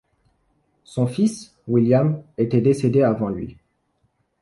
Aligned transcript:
Son 0.83 1.05
fils, 1.05 1.53
William 1.67 2.23
était 2.39 2.59
décédé 2.59 3.03
avant 3.03 3.29
lui. 3.29 3.59